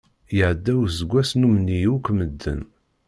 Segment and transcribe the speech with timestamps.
[0.37, 2.61] Iɛedda useggas nummen-iyi akk medden.